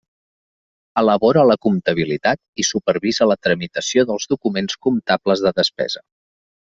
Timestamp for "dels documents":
4.13-4.79